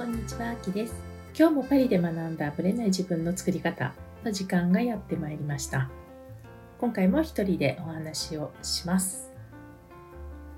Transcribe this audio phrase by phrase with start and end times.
[0.00, 0.94] こんにちは、あきです。
[1.38, 3.92] 今日もパリで学んだブレない自分の作り方
[4.24, 5.90] の時間がやってまいりました。
[6.78, 9.30] 今回も一人でお話をします。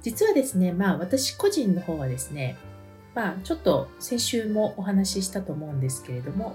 [0.01, 2.57] 実はですね、まあ私個人の方はですね、
[3.17, 6.55] まあちょっと先週もお話ししたと思うんですけれども、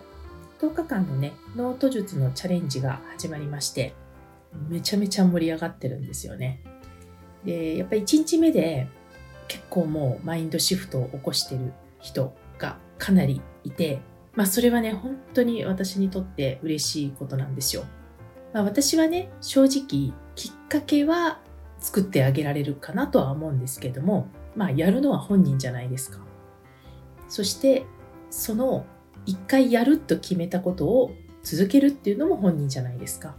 [0.61, 3.95] 10日間のね、ノート術のチャレンジが始まりまして、
[4.69, 6.61] めちゃめちゃ盛り上がってるんですよね。
[7.43, 8.87] で、やっぱり1日目で
[9.49, 12.33] 結構もうマインドシフトを起こしてる人
[12.97, 13.99] かなりいて、
[14.33, 17.85] まあそれはね、本当に私にとって嬉しいことなんですよ。
[18.53, 21.41] まあ私はね、正直きっかけは
[21.79, 26.19] 作ってあげられるかなとは思うんですけども、まあやるのは本人じゃないですか。
[27.27, 27.85] そして
[28.29, 28.85] その
[29.25, 31.11] 一回やると決めたことを
[31.43, 33.35] 続けるっていうのも本人じゃないですか。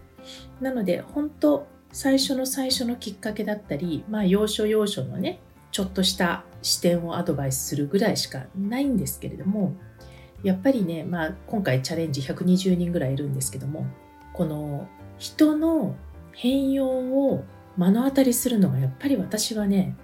[0.61, 9.77] なので本当最初の最初のきっかけだったり、まあ要所要所のね、ちょっとした視点をアドバイスするぐらいしかないんですけれども
[10.43, 13.87] やっぱりね、まあ、今回チャレンジ120人ぐらいいるんですけども
[14.35, 15.97] この人の
[16.33, 17.45] 変容を
[17.77, 19.97] 目の当たりするのがやっぱり私はね、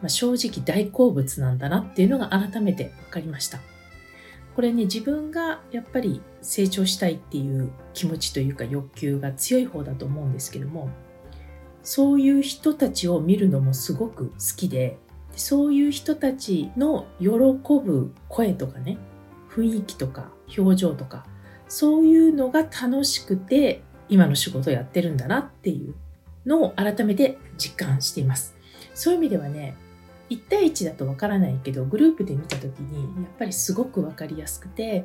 [0.00, 3.60] まあ、正直大好物なんだなっていうのが改めて分かりました。
[4.54, 10.90] これね自分がやっぱり成長したいっていう気持ちというか欲求が強い方だと思うんですけども
[11.82, 14.98] そういう人たちを見るのもすごく好きで
[15.36, 18.98] そういう人たちの喜ぶ声とかね
[19.50, 21.26] 雰囲気とか表情とか
[21.68, 25.94] そういうのが楽しくて今の仕事をやってるんだなっていう
[26.46, 28.54] のを改めて実感しています。
[28.94, 29.74] そういう意味ではね
[30.28, 35.04] 1対1だとわからないけどグループで見た時にやっぱりすごく分かりやすくて、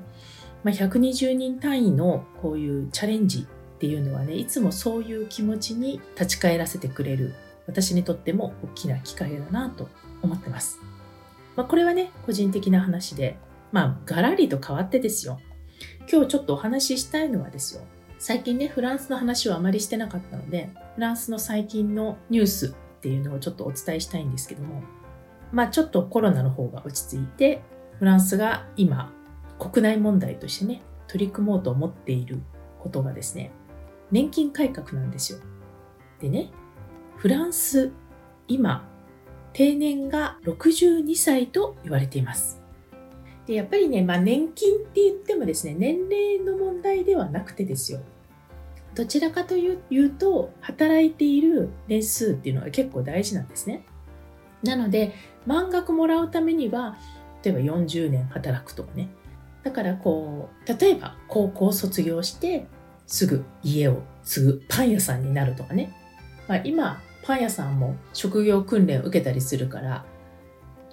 [0.64, 7.34] まあ、120人単位のこういうチャレンジっていうのはねいつもそういう気持ちに立ち返らせてくれる
[7.68, 9.90] 私にとっても大きな機会だなと
[10.22, 10.80] 思ってます。
[11.56, 13.38] まあ、これはね個人的な話で
[13.72, 15.40] まあガラリと変わってですよ
[16.12, 17.82] 今日ちょっとお話ししたいのはですよ
[18.20, 24.84] 最近ねフランスの話をあまりしてなかったのでフランスの最近のニュースっていうのをちょっとお伝えしたいんですけども
[25.52, 27.62] まあちょっとコロナの方が落ち着いて
[27.98, 29.12] フランスが今
[29.58, 32.42] 国内問題としてね取り組もうと思っている
[32.80, 33.52] ことがですね
[34.12, 35.40] 年金改革なんですよ。
[36.20, 36.50] でね、
[37.18, 37.92] フランス、
[38.48, 38.88] 今、
[39.58, 42.62] 定年が62歳と言われています。
[43.48, 48.02] でやっぱりね、まあ、年金って言ってもですね、年齢の問題ではなくてですよ。
[48.94, 53.84] どちらかというと、働いている年数っていうのが結構大事なんですね。
[54.62, 55.16] なので、
[55.48, 56.96] 満額もらうためには、
[57.44, 59.10] 例えば40年働くとかね。
[59.64, 62.68] だからこう、例えば高校卒業して
[63.08, 65.96] すぐ家を継ぐパン屋さんになるとかね。
[66.48, 70.06] まあ、今、パン屋さんも職業訓練を受けたりするから、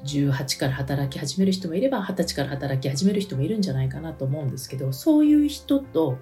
[0.04, 6.18] 18から働き始める人もいれば、20歳から働き始める人もいるんじゃないかなと思うんですけど、そういう人と、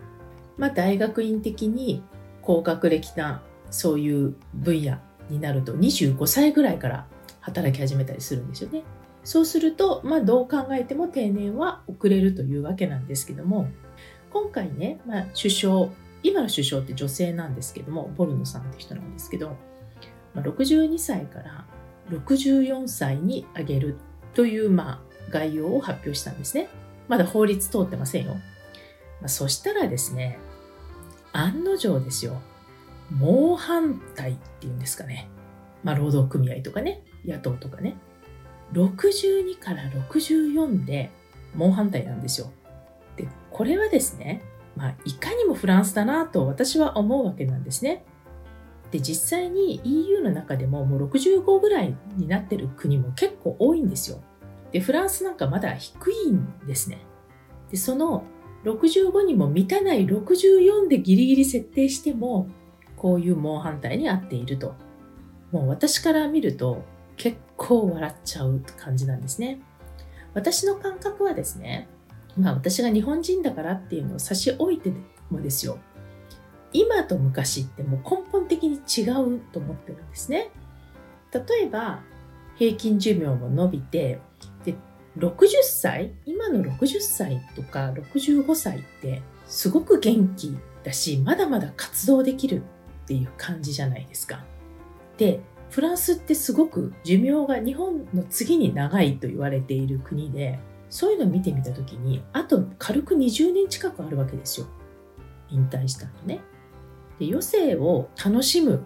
[0.58, 2.02] まあ、大学院的に
[2.42, 4.98] 高学歴なそういう分野
[5.30, 7.06] になると25歳ぐらいから
[7.40, 8.82] 働き始めたりするんですよね。
[9.24, 13.66] そうすると、まあ、どう考えても定年は遅れるというわけなんですけども、
[14.30, 15.88] 今回ね、まあ、首相、
[16.22, 19.56] 今の首相って女性なんですけども、ボルノさんって人なんですけど、
[20.36, 21.64] 62歳から
[22.10, 23.96] 64歳に上げる
[24.34, 26.68] という、まあ、概要を発表したんですね。
[27.08, 28.34] まだ法律通ってませんよ。
[28.34, 30.38] まあ、そしたらですね、
[31.32, 32.40] 案の定ですよ。
[33.10, 35.28] 猛反対っていうんですかね。
[35.84, 37.96] まあ、労働組合とかね、野党とかね。
[38.72, 41.10] 62から64で
[41.54, 42.50] 猛反対なんですよ。
[43.16, 44.42] でこれはですね、
[44.76, 48.04] まあ、いかにもフランスだなと私は思うわけなんですね。
[48.92, 54.22] で実際に EU の中でももう65ぐらいになってる国も結構多いんですよ。
[54.70, 56.98] でフランスなんかまだ低いんですね。
[57.70, 58.24] でその
[58.64, 62.48] 65にも満たない64でギリギリ設定しても
[62.96, 64.74] こういう猛反対に合っていると。
[65.50, 66.84] もう私から見ると
[67.16, 69.60] 結構笑っちゃう感じなんですね。
[70.34, 71.88] 私の感覚はですね、
[72.36, 74.92] まあ私が日本人だからっていうのを差し置いて
[75.30, 75.78] もですよ
[76.72, 80.50] 今と昔ってもう根本的に違うと思ってるんですね。
[81.32, 82.00] 例えば
[82.56, 84.20] 平均寿命も伸びて
[84.64, 84.74] で
[85.18, 92.62] 60歳今の60歳とか65歳ってすごく元気だしまだまだ活動できる
[93.04, 94.44] っていう感じじゃないですか。
[95.18, 95.40] で
[95.70, 100.58] フランスってすごく寿命が日本の次に長いと言われている国で
[100.90, 104.66] そういうのを見てみた時にあと軽く20年近くあるわけですよ。
[105.50, 106.40] 引退した後ね。
[107.24, 108.84] で余生を楽しむ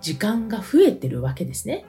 [0.00, 1.84] 時間が増えてるわけですね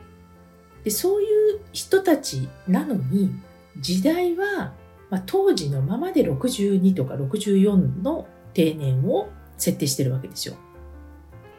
[0.83, 1.25] でそうい
[1.55, 3.31] う人たちなのに
[3.79, 4.73] 時代は
[5.09, 10.55] まあ、当時のままで62とか64の定年を設定してるわけですよ。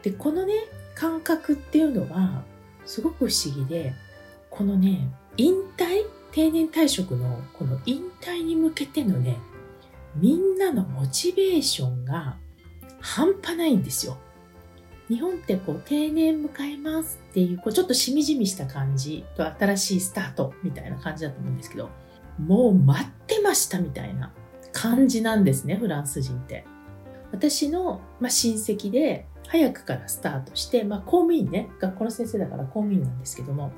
[0.03, 0.53] で、このね、
[0.95, 2.43] 感覚っていうのは、
[2.85, 3.93] すごく不思議で、
[4.49, 9.37] このね、引退定年退職のこの引退に向けてのね、
[10.15, 12.37] みんなのモチベーションが
[13.01, 14.17] 半端ないんですよ。
[15.09, 21.89] 日本ってこう定年迎えますっていうこうちょっとしみじみした感じと新しいスタートみたいな感じだと思うんですけど
[22.37, 24.31] もう待ってましたみたいな
[24.71, 26.65] 感じなんですねフランス人って。
[27.31, 33.71] 私の、まあ、親戚で早くからスタートして、まあ、公務員ね学校の先生だから公務員なんですけども、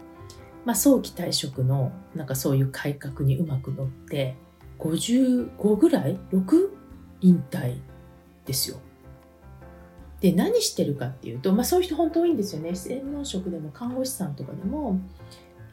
[0.65, 4.37] まあ、早期退職のなんかそういう改革にうまく乗って
[4.79, 6.69] 55ぐらい ?6?
[7.21, 7.77] 引退
[8.45, 8.77] ですよ。
[10.21, 14.99] で何してるかっていうと、まあ、そういう人本当多いんですよね専門職でも看護師さんとかでも、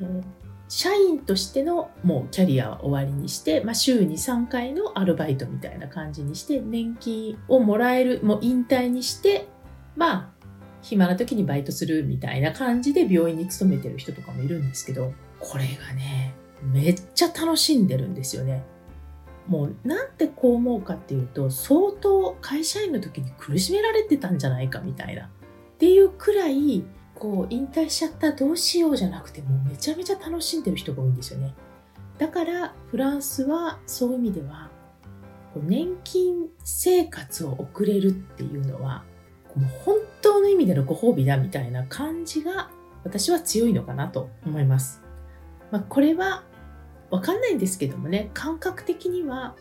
[0.01, 0.23] えー、
[0.69, 9.47] 社員としてのもうキャリアは終わりにして、まあ、週に3回のアルバイトみたいな感じにして年金をもらえるもう引退にして
[9.97, 10.39] まあ
[10.81, 18.65] 暇な時にバイトするみたいな感じで病院に勤めてる人とかもいるんですけどこれがねめっちゃ楽しんでるんですよね。
[19.49, 25.25] もうなんでこう思うかっていうと相当会社員の時に苦しめられてたんじゃないかみたいな。
[25.25, 25.29] っ
[25.79, 26.85] ていうくらい
[27.15, 31.55] こう引退しちゃったどうしようじゃなくてもうめちゃめちゃ楽しんでる人が多いんですよね。
[32.19, 34.71] だからフランスはそういう意味では
[35.57, 39.05] 年金生活を送れるっていうのは
[39.55, 42.71] もう本当の意味でのご褒美だみたいな感じが
[43.05, 45.03] 私は強いのかなと思います、
[45.71, 46.45] まあ、これは
[47.11, 49.55] わかんないんですけどもね、感覚的には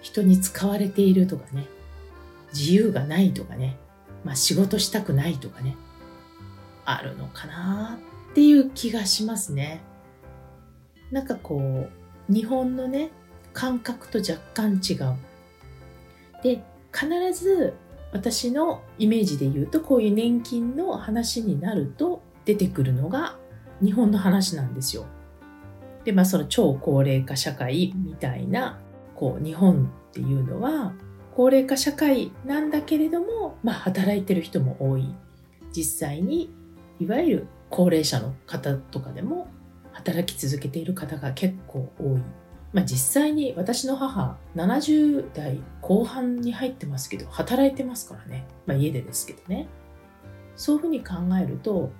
[0.00, 1.66] 人に使われているとかね、
[2.52, 3.76] 自由がないとかね、
[4.24, 5.76] まあ仕事したくないとかね、
[6.84, 7.98] あるのかな
[8.30, 9.80] っていう気がしますね。
[11.10, 11.88] なんかこ
[12.28, 13.10] う、日本のね、
[13.52, 15.16] 感覚と若干違う。
[16.42, 17.74] で、必ず
[18.12, 23.36] 私のイメージで言うと、こういう年金の話になると出てくるのが
[23.82, 25.06] 日本の話なんですよ。
[26.04, 28.80] で、まあその超高齢化社会みたいな、
[29.14, 30.94] こう日本っていうのは
[31.34, 35.14] 高齢化社会なんだけれども、まあ働いてる人も多い。
[35.72, 36.52] 実際に
[36.98, 39.48] いわゆる高齢者の方とかでも
[39.92, 42.22] 働き続けている方が結構多い。
[42.72, 49.68] まあ、実際に私の母70代後半に入ってますけど働いてますからね、まあ、家でですけどね
[50.54, 51.90] そういうふうに考えると、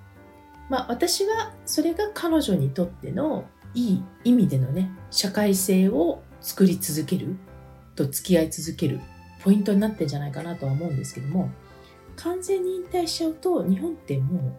[0.69, 7.35] まあ、私はそれが彼女にとってのいい意味でのね社会性を作り続ける
[7.95, 8.99] と付き合い続ける
[9.43, 11.49] ポイントになってんじゃないかなとは思うんですけども
[12.15, 14.57] 完全に引退しちゃうと日本っても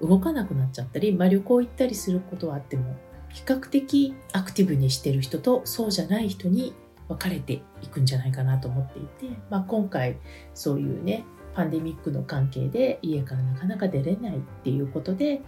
[0.00, 2.96] う動かなくなっちゃったり、まあ、旅行行ったりすることはあっても
[3.28, 6.74] 比較的アクティブにしてる人とそうじゃない人に
[7.08, 10.16] 分かれていくんじゃないかなと思っていて、まあ、今回
[10.54, 11.24] そういうね
[11.54, 15.42] パンデミックの関係で家からなかなか出れないっていうことで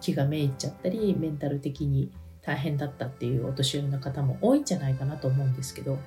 [0.00, 2.10] 気がめいっちゃったりメンタル的に
[2.42, 5.98] 大変だったっていうお年寄りの方も多いんじゃないかなと思うんですけど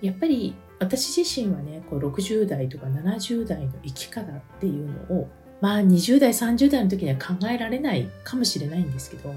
[0.00, 5.28] やっぱり私自身はねこう60代とか70代の生き方っていうのを
[5.60, 9.34] まあ20代30代の時には考えられないかもしれないんですけど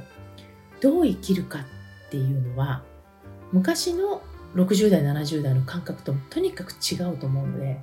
[0.80, 2.84] どう生きるかっていうのは
[3.51, 4.22] 昔の
[4.56, 7.80] 60代70代の感覚ととにかく違うと思うので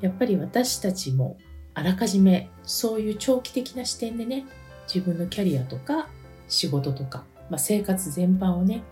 [0.00, 1.38] やっぱり私たちも
[1.74, 4.44] あらかじめそういう長期的な視点でね
[4.92, 6.08] 自分のキャリアとか
[6.48, 8.82] 仕事とかまあ、生活全般をね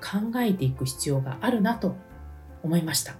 [0.00, 1.96] 考えていく必要があるなと
[2.62, 3.14] 思いました。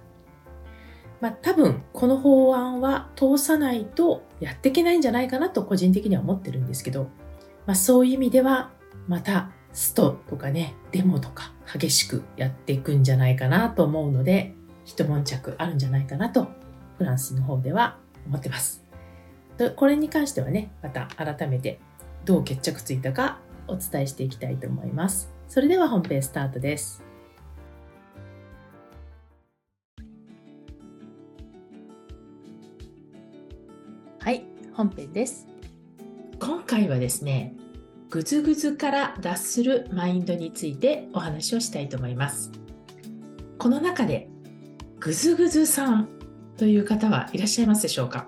[1.19, 7.09] まあ、多分この法案は通さないとやっていけないんじゃないかなと個人的には思ってるんですけど、
[7.65, 8.69] まあ、そういう意味では
[9.07, 14.53] またストとかねデモとか激しくやっていくんじゃないかなと思うので
[14.85, 16.47] 一悶着あるんじゃないかなと
[16.97, 18.83] フランスの方では思ってます。
[19.75, 21.79] これに関してはねまた改めて
[22.25, 25.31] どう決着ついたかお伝えしていきたいと思います。
[25.47, 27.03] それでは本編スタートです。
[34.19, 34.43] はい、
[34.73, 35.47] 本編です。
[36.39, 37.55] 今回はですね、
[38.09, 42.51] ぐずぐずから脱するマインドについてお話をしたいと思います。
[43.57, 44.29] この中で
[44.99, 46.09] ぐずぐずさん
[46.57, 48.27] という方はいらっしゃいますでしょうか？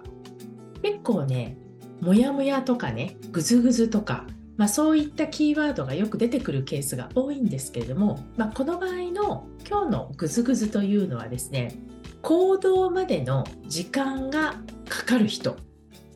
[0.81, 1.57] 結構ね、
[2.01, 4.25] もやもやとかね、ぐずぐずとか
[4.59, 11.73] まあ、そういったキーワードがよく出てくるケースが多いんですけれども、まあ、この場合の今日のグズグズというのはですね
[12.21, 14.55] 行動までの時間が
[14.89, 15.55] かかる人。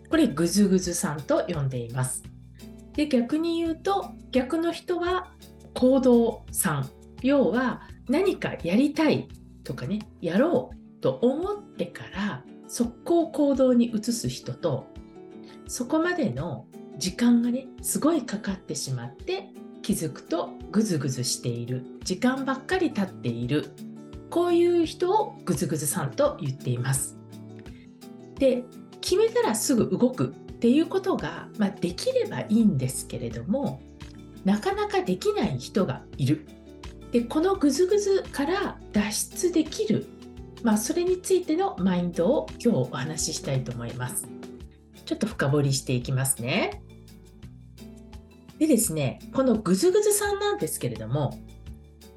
[0.09, 2.21] これグズグズさんと呼んでいます。
[2.91, 5.31] で逆に言うと逆の人は
[5.73, 6.89] 行動さん。
[7.21, 9.29] 要は何かやりたい
[9.63, 14.88] とかねやろうと思ってから速攻行動に移す人と
[15.65, 19.50] そこまでの時間がねすごいかかってしまって
[19.81, 23.71] 気づくとグズグズしている時間ばっかり経っている
[24.29, 27.17] こういう人をグズグズさんと言っています。
[28.39, 28.63] で
[29.01, 30.29] 決めたらすぐ動くっ
[30.63, 33.81] ていうことが、まあ、できればいいんですけれども
[34.45, 36.47] なかなかできない人がいる。
[37.12, 40.07] でこのグズグズから脱出できる、
[40.63, 44.27] まあ、それについてのマインドを今日お話ししたいと思います。
[45.05, 46.81] ちょっと深掘りしていきますね。
[48.60, 51.38] でですね、このグズグズさんなんですけれども、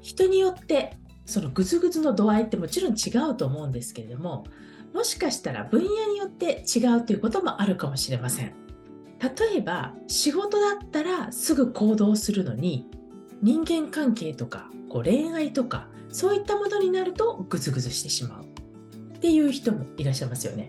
[0.01, 4.45] 人によってそのグズグズの度合いってもちろん違うと思うんですけれども、
[4.93, 8.53] もしかしたら分野によって違うということもあるかもしれません。
[9.19, 12.87] 例えば仕事だったらすぐ行動するのに
[13.41, 18.43] 人間関係とかこう恋愛とかそういったものになるとグズグズしてしまう
[19.15, 20.67] っていう人もいらっしゃいますよね。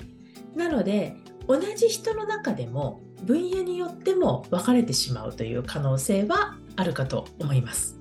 [0.56, 7.98] なので同じ人の中でも分野によっても分かれてしまうという可能性はあるかと思います。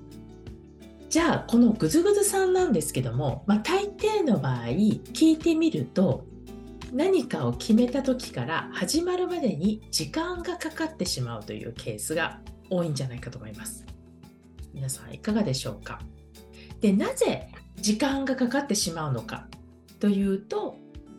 [1.08, 6.26] じゃあこのグズグズさんなんですけども、まあ、大抵の場合聞いてみると
[6.92, 13.86] 何かを決めた時から始まるまでに時間がかかってしまうというケースが多いんじゃないかと思います。
[14.74, 16.00] 皆さんいかがでしょうか？
[16.80, 19.48] でなぜ時間がかかってしまうのか
[19.98, 20.76] というと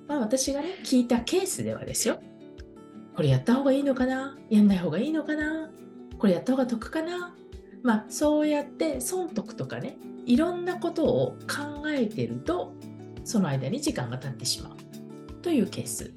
[0.08, 2.20] まあ、私がね聞いたケースではですよ
[3.20, 4.38] これやった方がいいのかな？
[4.50, 5.70] やんない方がいいのかな？
[6.18, 7.36] これやった方が得かな？
[7.84, 12.74] まあそうやって損得とかねいろんなことを考えてると
[13.26, 15.34] その間に時間が経ってしまう。
[15.42, 16.14] というケース。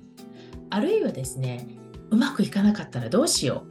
[0.71, 1.67] あるいはですね
[2.11, 3.65] うまくいかなかったらどうしよ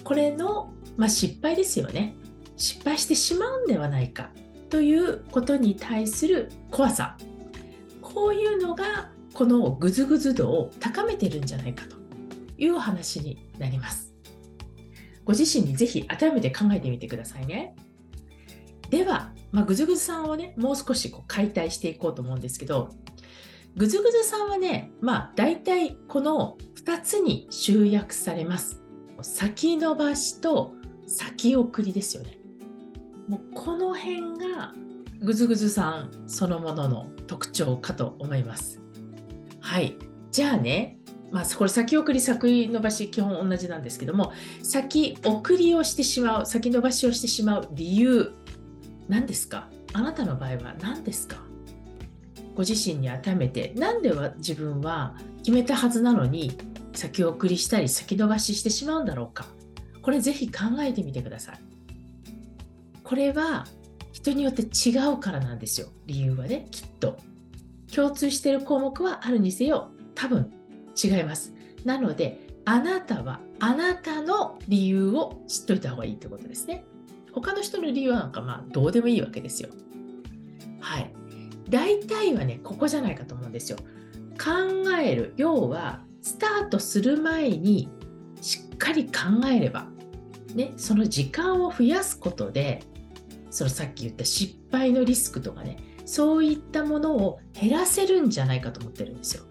[0.00, 0.02] う。
[0.02, 2.16] これの、まあ、失敗ですよね。
[2.56, 4.30] 失敗してしまうんではないか。
[4.68, 7.16] ということに対する怖さ。
[8.02, 12.02] こういうのがこのグズグズ度を高めてるんじゃないかと。
[12.58, 14.12] いう話になります。
[15.24, 17.74] ご自身にぜひ改めて考えてみてくださいね。
[18.90, 22.90] では、まあ、グズグズさんをね、もう少しこう解体していこうと思うんですけど、
[23.76, 28.82] グズグズさんはね、まあ大体この2つに集約されます。
[29.22, 30.74] 先延ばしと
[31.06, 32.38] 先送りですよね。
[33.26, 34.74] もうこの辺が
[35.22, 38.80] グズグズさんそのものの特徴かと思います。
[39.60, 39.96] はい。
[40.30, 40.98] じゃあね、
[41.30, 48.32] まあ、これ先送り先延ばし基本同じなんですけども先送りをしてしまう先延ばしをしてしまう理由
[49.08, 49.68] 何ですか？
[49.92, 51.36] あなたの場合は何ですか？
[52.54, 56.56] ご自身に改めて何では自分は決めたはずなのに
[56.92, 59.46] 先送りしたり先延ばししてしまうんだろうか？
[60.02, 61.58] これぜひ考えてみてください。
[63.02, 63.66] これは
[64.12, 65.88] 人によって違うからなんですよ。
[66.06, 67.18] 理由はねきっと。
[67.92, 70.52] 共通している項目はあるにせよ多分
[71.02, 71.54] 違います。
[71.84, 76.84] なのであなたはあなたの理由を知っといた方がいいってことですね。
[77.32, 79.68] 他の人の理由なんかまあどうでもいいわけですよ。
[80.80, 81.10] はい。
[81.68, 83.78] 大体はね、ここじゃないかと思うんですよ。
[84.38, 85.32] 考える。
[85.36, 87.88] 要は、スタートする前に
[88.40, 89.88] しっかり考えれば、
[90.54, 92.82] ね、その時間を増やすことで、
[93.50, 99.44] そのさっき言った失敗のリスクとかね、そういったものを減らせるんじゃないかと思ってるんですよ。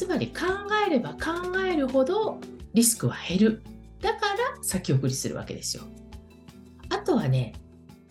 [0.00, 0.46] つまり考
[0.86, 2.40] えれば考えるほど
[2.72, 3.62] リスクは減る。
[4.00, 5.82] だから先送りするわけですよ。
[6.88, 7.52] あとはね、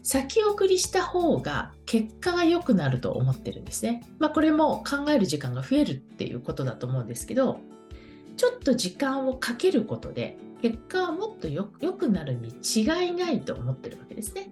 [0.03, 4.03] 先送りした方が結果が良くなると思ってるんですね。
[4.19, 7.59] まあこれも考える時間が増えるっていうことだと思うんですけど、
[8.37, 14.51] ちょっと時間をかけることで結果はもっと良くなるに違いないと思ってるわけですね。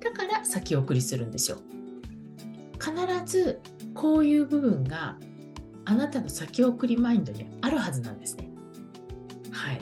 [0.00, 1.56] だから先送りするんですよ。
[2.78, 2.92] 必
[3.24, 3.62] ず
[3.94, 5.16] こういう部分が
[5.84, 8.48] あなたの先送りマインドにあるはずなんですね。
[9.50, 9.80] はい。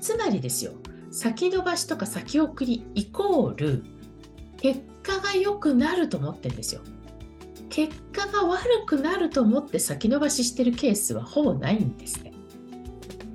[0.00, 0.72] つまりですよ、
[1.10, 3.84] 先延ばしとか先送りイコール
[4.58, 6.80] 結果が良くなると思ってるんですよ。
[7.70, 12.32] 結果が悪くなると思って先延ばししてるケースはほぼないんですね。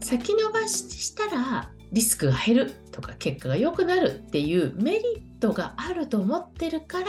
[0.02, 7.06] 先延ばししたらリスクが減るとか結果が良くなるっていうメリットがあると思ってるから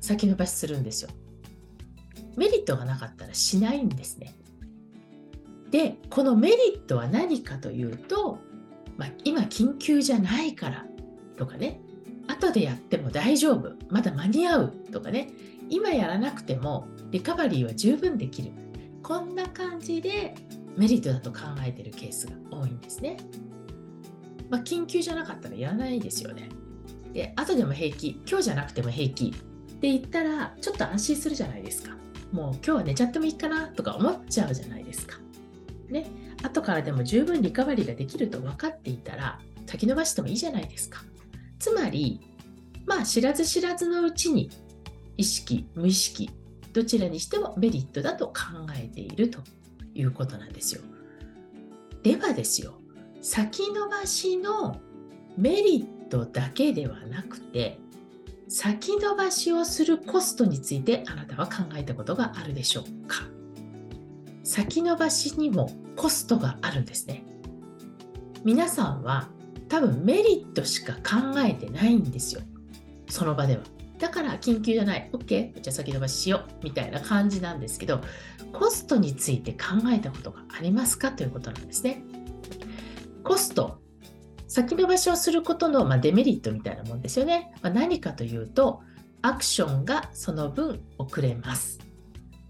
[0.00, 1.10] 先延ばしするんですよ。
[2.36, 4.34] メリットがなかったらしないんですね。
[5.74, 8.38] でこのメリットは何かというと、
[8.96, 10.86] まあ、今緊急じゃないから
[11.36, 11.80] とかね
[12.28, 15.30] 後でやっても大丈夫まだ間に合うとかね
[15.68, 18.52] 今やらなくてもリカバリーは十分できる
[19.02, 20.36] こんな感じで
[20.76, 23.16] メリットだと考えてるケースが多いんですね。
[24.50, 26.48] まあ、緊急じゃなかったらやらないですよね。
[27.12, 31.94] で後でも平気今日じゃなくても平気っって言ったらちょっと安心するじゃないですか
[32.32, 35.18] もう今日は寝ちゃってもいいかなとか思っちゃうじゃないですか
[35.94, 36.10] ね。
[36.42, 41.02] 後からでも十分リカバリーができると分かっていたら先延ばしてもいいじゃないですか。
[41.58, 42.20] つまり
[42.84, 44.50] まあ知らず知らずのうちに
[45.16, 46.30] 意識無意識
[46.72, 48.34] どちらにしてもメリットだと考
[48.76, 49.38] えていると
[49.94, 50.82] いうことなんですよ。
[52.02, 52.74] ではですよ
[53.22, 54.78] 先延ばしの
[55.38, 57.78] メリットだけではなくて
[58.48, 63.22] 先延ばしをするコストについてあなたは考えたことがあるでしょうか。
[64.42, 67.24] 先延ばしにもコストがあるんですね。
[68.44, 69.28] 皆さんは
[69.68, 72.42] 多分メリットしか考えてないんですよ。
[73.08, 73.62] その場では。
[73.98, 75.10] だから緊急じゃない。
[75.12, 76.64] OK じゃあ先延ばししよう。
[76.64, 78.00] みたいな感じなんですけど
[78.52, 82.02] コストについて考えたことがありますかということなんですね。
[83.22, 83.80] コスト。
[84.46, 87.52] 先延ばしをすることの、ま、デメリットみたいなもんですよね。
[87.62, 88.82] ま、何かというと、
[89.22, 91.80] アクションがその分遅れます。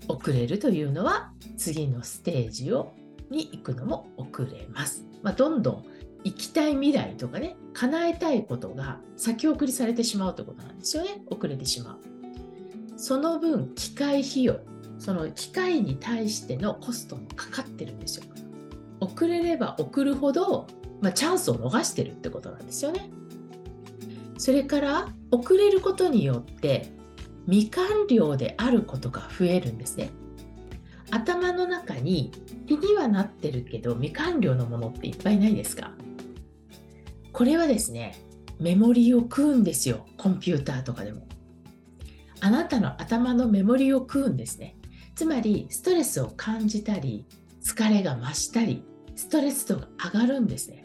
[0.09, 2.95] 遅れるというのは次のステージを
[3.35, 5.05] に行くのも遅れます。
[5.23, 5.85] まあ、どんどん
[6.25, 11.23] 行きたい未来とかね、叶えたいことが先送りされてしまうということなんですよね。
[11.27, 11.99] 遅れてしまう。
[12.97, 14.61] その分、機械費用、
[14.99, 18.25] その機械に対してのコストもかかってるんですよ。
[19.01, 20.67] 遅れれば遅るほど
[21.05, 23.11] まあ、チャンスを逃してるってことなんですよね。
[24.39, 26.91] それから遅れることによって
[27.47, 30.11] 未完了であることが増えるんですね。
[31.11, 32.33] 頭の中に
[32.67, 35.93] 気にはなってるけど未完了のものっていっぱいないですか？
[37.33, 38.17] これはですね、
[38.61, 40.07] メモリを食うんですよ。
[40.17, 41.27] コンピューターとかでも。
[42.41, 44.77] あなたの頭のメモリを食うんですね。
[45.15, 47.25] つまり、ストレスを感じたり、
[47.63, 48.85] 疲れが増したり、
[49.17, 50.85] ストレス度が上がるんですね。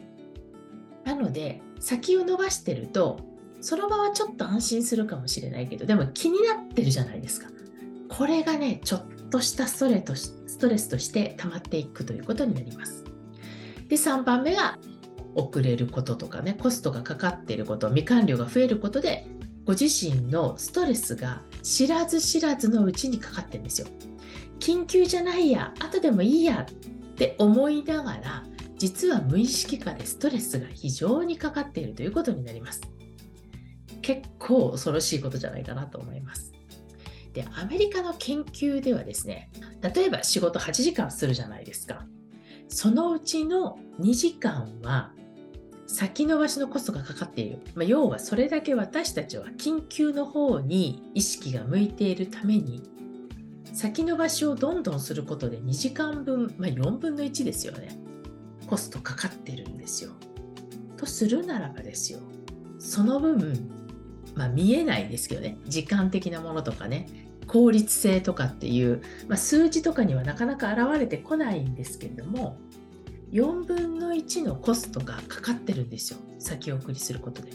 [1.04, 3.20] なので先を伸ばしてると
[3.60, 7.48] その場はちょっと安心するかもしれないけどでも気になってるじゃないですか
[8.08, 13.04] これがねちょっとしたストレとストレスとして溜まっていくということになります
[13.88, 14.78] で3番目が
[15.34, 19.26] 遅れることとかねコストがかかっていること未完了が増えることで
[19.64, 23.86] ご自身のストレスが知らず知らずのうちにかかってるんですよ
[24.58, 28.44] 緊急じゃないや後でもいいやって思いながら
[28.80, 32.80] 実は無意識化でストレスが非常にかかっているということになります。
[34.00, 36.52] 結構恐ろしいことじゃないかなと思います。
[37.32, 39.50] で、アメリカの研究ではですね、
[39.82, 42.04] 例えば仕事8時間するじゃないですか。
[42.68, 45.12] そのうちの2時間は
[45.86, 47.58] 先延ばしのコストがかかっている。
[47.74, 52.82] まあ、要はそれだけ私たちは緊急の方に意識が向いているために
[53.72, 57.98] 先延ばしをどんどんすることで2時間分、まあ、4分の1ですよね。
[58.68, 60.12] コストかかってるんですよ。
[60.96, 62.20] とするならばですよ
[62.78, 63.70] その分、
[64.34, 65.58] まあ、見えないですけどね。
[65.66, 67.06] 時間的なものとかね。
[67.50, 72.56] 効率性とかっていう、まあ、数字とかにはなかなか現れてこないんですけれども
[73.32, 76.18] 4分の1のコストがかかってるんですよ。
[76.38, 77.50] 先送りすることで。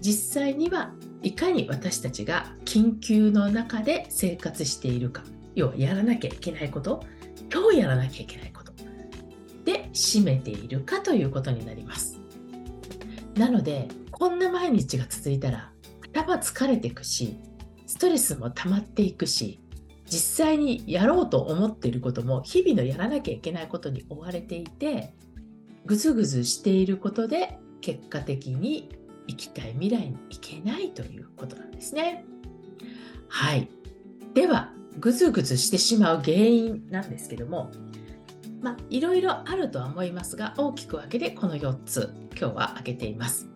[0.00, 5.22] 実際にはいかに私たちが緊急の中で生活しているか。
[5.54, 7.04] 要はやらなきゃいけないこと。
[7.52, 8.72] 今日やらなきゃいけないこと。
[9.64, 12.18] で占めているかということになります。
[13.36, 15.72] なのでこんな毎日が続いたら
[16.12, 17.38] 頭疲れていくし
[17.86, 19.60] ストレスも溜まっていくし
[20.06, 25.14] 実際にやろうと思っていることも日々のやらなきゃいけないことに追われていて
[25.86, 28.90] ぐずぐずしていることで結果的に
[29.28, 32.24] 行きたい未来に行けないということなんですね。
[33.28, 33.68] はい。
[34.34, 37.70] では、ぐずぐずしてしまう原因なんですけども、
[38.60, 43.48] まあ、いろいろあるとは思いますが、大きく分けてこの4つ、今日は挙げています。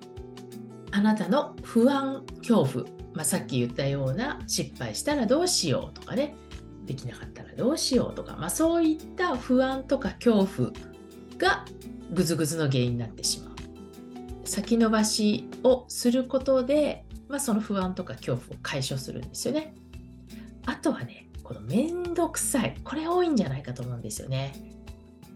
[0.93, 6.37] あなたの不安、恐怖、まあ、さっき言ったような失敗したらどうしようとかね、
[6.85, 10.71] できなかったらどうしようとか、まあ、そういった不安とか恐怖
[11.39, 11.65] が
[12.13, 13.53] ぐずぐずの原因になってしまう。
[14.45, 19.75] 先延ばしをすることで、まあ、その不安とか恐怖を解消するんですよね。
[20.67, 22.77] あとはね、このめんどくさい。
[22.85, 24.53] これ多いんじゃないかと思うんですよね。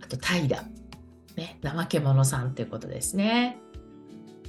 [0.02, 0.62] あと怠惰。
[1.36, 3.58] ね、怠け者さんということですね。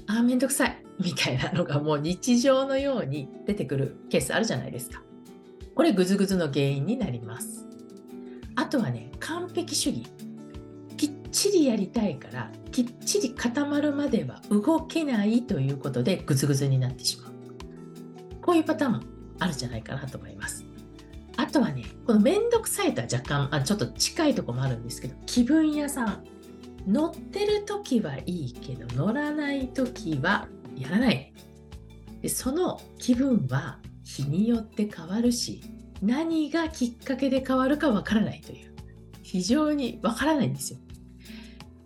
[0.07, 0.87] ああ、めんどくさい。
[1.03, 5.01] みたいなのがもう日常のように出てくるケースあるじゃないですか。
[5.75, 7.67] これぐずぐずの原因になります。
[8.55, 10.03] あとはね、完璧主義。
[10.97, 17.31] きっちりやりたいから、きっちり固まるまでは動けないということでぐずぐずになってしまう。
[18.41, 18.99] こういうパターンも
[19.38, 20.65] あるじゃないかなと思います。
[21.36, 26.23] あとはね、このめんどくさいとは若干あちょっと近いとこもあるんですけど、気分屋さん。
[26.88, 30.47] 乗ってる時はいいけど、乗らない時は
[30.79, 31.33] やらない。
[32.21, 35.61] でその気分は日によって変わるし
[36.01, 38.73] 何がきっかけで変わるかわからないという
[39.21, 40.79] 非常にわからないんですよ。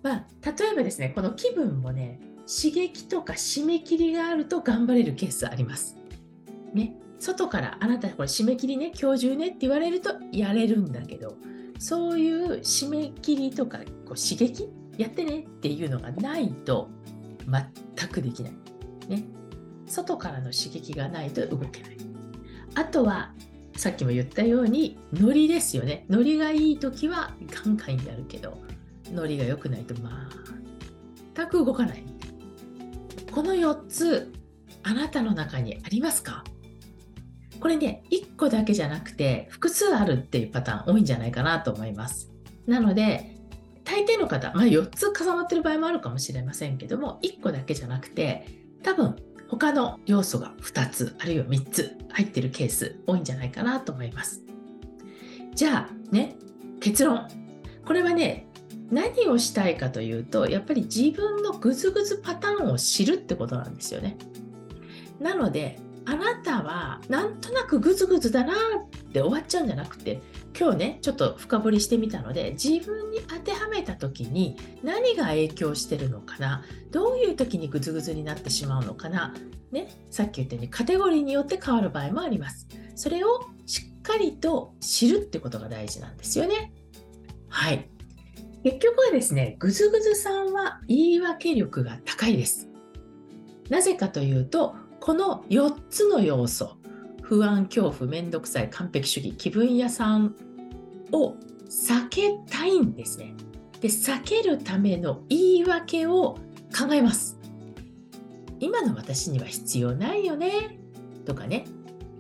[0.04, 5.98] まあ、例えばですねこの気分もね刺激とか締め切りがあると頑張れるケースあります。
[6.74, 11.36] ね、外からあなたこれ締め切りね今日中ねって言われるとやれるんだけど
[11.80, 16.90] そういう締め切りとかこう刺激やってねっていうのがないと
[17.98, 18.54] 全くできない。
[19.08, 19.24] ね、
[19.88, 21.98] 外からの刺激がないと動けない。
[22.76, 23.34] あとは
[23.76, 26.06] さっきも言ったようにノリですよね。
[26.10, 28.58] ノリがいい時はガンガンやるけど
[29.12, 29.94] ノリが良くないと
[31.36, 32.04] 全く動かない。
[33.32, 34.34] この4つ
[34.84, 36.44] あなたの中にありますか？
[37.60, 42.32] これね、1個だけじゃなくて複数あるっていうパターン多いんじゃないかなと思います。
[42.66, 43.38] なので、
[43.84, 49.16] 大抵の方、まあ、4つ重なってる場合もあるかもしれませんけども、1個だけじゃなくて、多分
[49.48, 54.42] 他の要素が2つ、あるいは3つ入ってるケース多いんじゃないかなと思います。
[55.54, 56.36] じゃあね、
[56.80, 57.28] 結論。
[57.86, 58.48] これはね、
[58.90, 64.18] 何をしたいかというと、やっぱり自分のグズグズパターンを知るってことなんですよね。
[65.20, 65.80] なので、
[66.12, 68.56] あなたはなんとなくグズグズだなっ
[69.14, 70.22] て終わっちゃうんじゃなくて、
[70.60, 79.34] 今日ね、ちょっと深掘りしてみたので、自分に当てはめた時に何が影響してるのかな、どういう時にグズグズになってしまうのかな、
[79.72, 82.68] ね、さっき言ったようにカテゴリーによって変わる場合もあります。
[82.96, 86.74] それをしっかりと知るってことが大事なんですよね。
[87.48, 87.90] はい。
[88.66, 92.68] 結局はですね、ぐずぐずさんは言い訳力が高いです。
[93.70, 96.78] なぜかというと、この4つの要素、
[97.24, 100.36] 不安、恐怖、めんどくさい、完璧主義、気分屋さん
[101.12, 101.34] を
[101.68, 103.34] 避けたいんですね。
[103.80, 106.38] で、避けるための言い訳を
[106.78, 107.40] 考えます。
[108.60, 110.78] 今の私には必要ないよね、
[111.26, 111.66] とかね、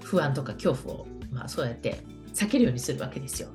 [0.01, 1.99] 不安とか恐怖を、まあ、そうやって
[2.33, 3.49] 避けるようにするわけですよ。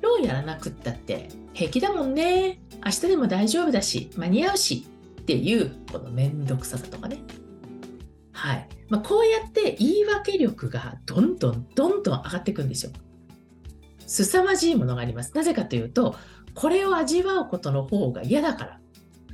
[0.00, 2.60] どうやらなくったって平気だもんね。
[2.84, 4.86] 明日でも大丈夫だし、間に合うし
[5.20, 7.18] っていうこのめんどくささとかね。
[8.40, 8.68] はい。
[8.88, 12.92] まあ、こうやって言い訳力がどんどんどんどん上がっていくんですよ。
[14.06, 15.36] 凄まじいものがあります。
[15.36, 16.16] なぜかというと、
[16.54, 18.80] これを味わうことの方が嫌だから。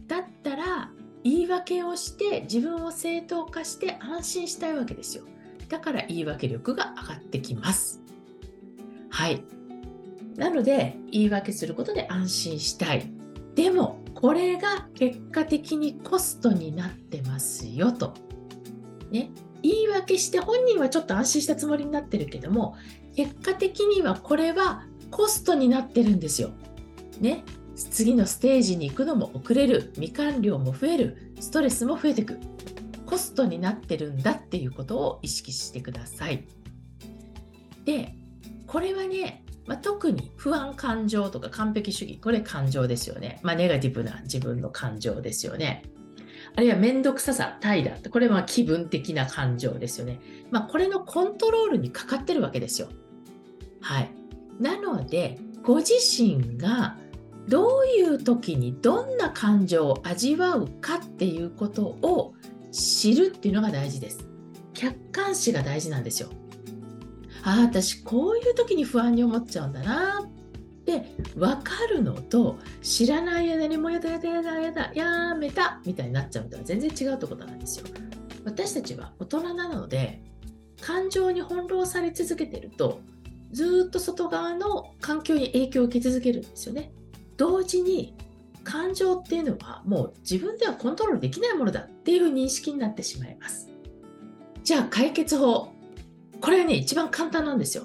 [0.09, 0.91] だったら、
[1.23, 5.23] 言い訳をして自分を正当化して安心したいわけですよ。
[5.69, 8.03] だから言い訳力が上がってきます。
[9.09, 9.45] はい。
[10.37, 13.09] なので言い訳することで安心したい。
[13.55, 18.26] でもこれが結果的にコストになってますよと。
[19.11, 19.31] ね、
[19.63, 22.77] 言い訳して本人はちょっと安心したつもりになってるけども
[23.15, 26.51] 結果的にはこれはコストになってるんですよ。
[27.21, 32.39] ね、次のステージに行くのも遅れる未完了も増えるストレスも増えてく
[33.07, 36.47] コストになってるんだっていうことを意識してください。
[37.85, 38.15] で
[38.67, 43.41] これはねまあ、特に不安感情とか完璧主義、これ感情ですよね。
[43.43, 45.83] まあ、ネガティブな自分の感情ですよね。
[46.57, 50.21] あるいは面倒くささ、怠惰、これは気分的な感情ですよね。
[50.51, 52.89] まあ、これのコントロールにかかってるわけですよ。
[53.83, 54.11] はい。
[54.59, 56.97] なので、ご自身が
[57.47, 62.35] どういう時にどんな感情を味わうかっていうことを
[62.73, 64.27] 知るっていうのが大事です。
[64.73, 66.31] 客観視が大事なんですよ。
[67.43, 70.36] ああ私こういう時に不安に思っちゃうんだなっ
[70.87, 77.87] て分かるのと知らない間にもうやだやだやだやだやめたみたいになっちゃうとは全然違うってことなんですよ。
[78.45, 80.23] 私たちは大人なので
[80.81, 83.01] 感情に翻弄され続けてると
[83.51, 86.93] ずっと外側の環境に影響を受け続けるんですよね。
[87.37, 88.17] 同時に
[88.63, 93.69] 感情っていうのはもう自分ではコントロールできないものだっていう認識になってしまいます。
[94.65, 95.77] じゃあ解決法
[96.41, 97.85] これはね、一番簡単なんですよ。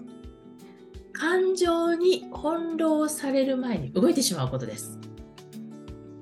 [1.22, 4.98] 感情に翻弄される前に動いてしまうことです。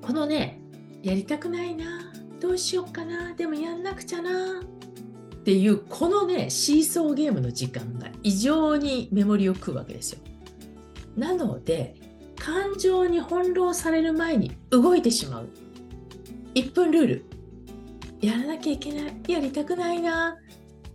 [0.02, 0.60] このね、
[1.02, 10.18] やりたくないな、どうしよっかな、でもやんなくちゃな、っていう、このね、シーソーゲームの時間が異常にメモリを食うわけですよ。
[11.16, 11.94] なので、
[12.38, 15.48] 感情に翻弄される前に動いてしまう。
[16.54, 17.24] 1分ルール。
[18.20, 20.36] やらなきゃいけない、やりたくないな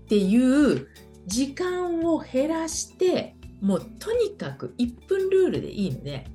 [0.04, 0.90] っていう
[1.26, 6.26] 時間を減らしてもうとにかく1分ルールでいいので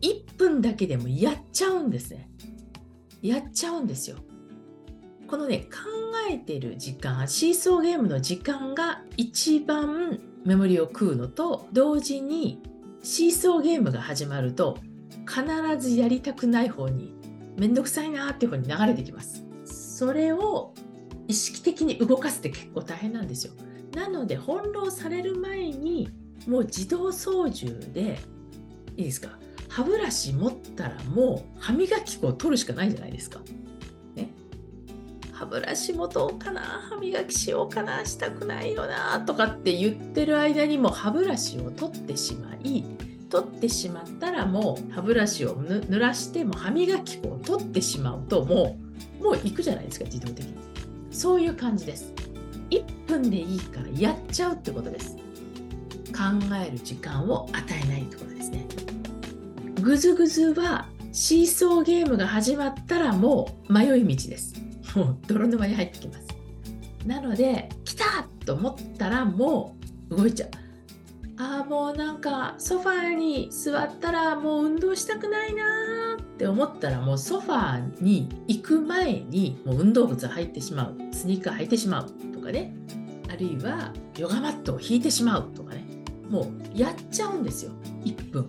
[0.00, 2.28] 1分だけでもやっちゃうんですね。
[3.22, 4.16] やっちゃうんですよ。
[5.28, 5.78] このね考
[6.30, 12.60] えてる時間シーソーゲームの時間が一番メモリを食うのと同時に
[13.02, 14.78] シーソーゲームが始まると
[15.26, 15.44] 必
[15.78, 17.14] ずやりたくない方に
[17.56, 19.44] めんどくさいなっていう方に流れてきます。
[19.64, 20.74] それを
[21.28, 23.52] 意識的に動かすって結構大変なんですよ。
[23.94, 26.10] なので翻弄される前に
[26.46, 28.18] もう自動操縦で
[28.96, 29.38] いいですか？
[29.68, 33.40] 歯ブラシ持ったらもう歯磨き粉を取るしかないじゃないですか。
[34.14, 34.28] ね、
[35.32, 36.60] 歯ブラシ持とうかな？
[36.60, 38.04] 歯磨きしようかな？
[38.04, 39.20] したくないよな？
[39.20, 42.84] とかって言ってる間にも歯ブラシを取ってしまい
[43.30, 48.76] 取ってしまったらもう歯ブラシを濡らしても歯磨き粉を取ってしまうとも
[49.20, 50.54] うもう行くじゃないですか自動的に。
[51.10, 52.12] そういう感じです。
[52.68, 55.16] 1分でいいからやっちゃうってことです。
[56.12, 58.66] える時間を与えないってことですね。
[59.80, 64.54] ぐずぐずはシーソーゲームが始まったらもう迷い道です。
[64.94, 66.26] もう泥沼に入ってきます。
[67.06, 68.04] なので来た
[68.46, 69.76] と思ったらも
[70.10, 70.50] う動いちゃう。
[71.38, 80.96] ああもうなんかソファーに座ったらもう運動したくないなって思ったらもうソファーに行く前にもう運動靴履いてしまう。
[81.12, 82.74] スニーカー履いてしまうとかね。
[83.28, 85.81] あるいはヨガマットを引いてしまうとかね。
[86.32, 87.72] もうやっちゃうんですよ。
[88.04, 88.48] 1分。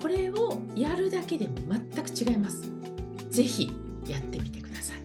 [0.00, 2.62] これをやるだけでも全く違います。
[3.30, 3.70] 是非
[4.06, 4.96] やってみてください。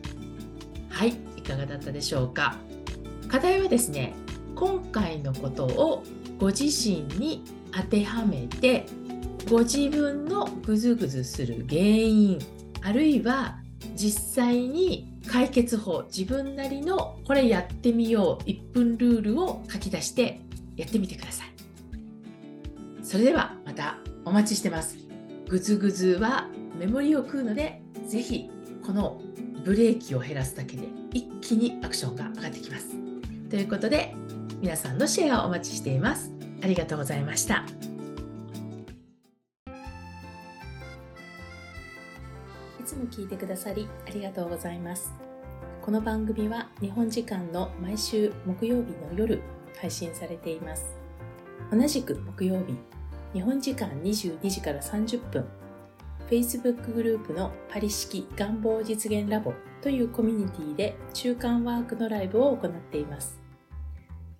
[0.87, 1.17] はい。
[1.35, 2.55] いかがだったでしょうか。
[3.27, 4.13] 課題はですね
[4.55, 6.03] 今回のことを
[6.37, 8.85] ご自身に当てはめて
[9.49, 12.39] ご自分のグズグズする原因
[12.81, 13.57] あるいは
[13.95, 20.39] 実際に解決法自分なりのこれやってみよう1分ルールを書き出して
[20.77, 21.52] やってみてください。
[23.13, 24.97] それではまたお待ちしてます。
[25.47, 26.47] グズグズは
[26.79, 28.49] メモリを食うのでぜひ
[28.83, 29.21] この
[29.63, 32.95] ブレーキを減らすだけで一気にアクションが上がってきます。
[33.51, 34.15] ということで
[34.61, 36.31] 皆さんのシェアをお待ちしています。
[36.63, 37.65] ありがとうございました。
[42.79, 45.13] いつも聞いてくださりありがとうございます。
[45.83, 49.39] この番組は日本時間の毎週木曜日の夜
[49.79, 50.95] 配信されています。
[51.71, 52.75] 同じく木曜日
[53.33, 55.45] 日本時間22時から30分
[56.29, 63.39] Facebook グループのパリ式願望実現ラボというコミュニティで中間ワークのライブを行っています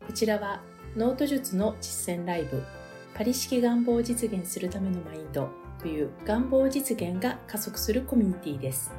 [0.06, 0.62] こちらは
[0.95, 2.63] ノート術の実践ライブ
[3.15, 5.49] パリ式願望を実現するためのマインド
[5.84, 8.91] という願望実現が加速するコミュニティです。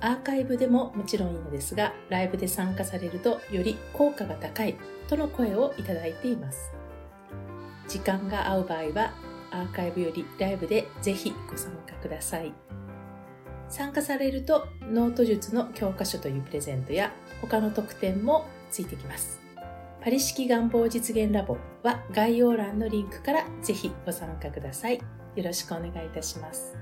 [0.00, 4.76] アーカイブでももちろんいいのですが、ライブで参加されるとより効果が高い
[5.08, 6.72] との声をいただいています。
[7.88, 9.12] 時間が合う場合は、
[9.50, 12.52] アーカイブよりライブでぜひご参加ください。
[13.68, 19.40] 参加されると、ノート術の教科書というプレゼントや他の特典もついてきます。
[20.02, 24.98] パリ式願望実現ラボは概要欄のリンクからぜひご参加ください。
[25.34, 26.74] よろしくお願いいたします。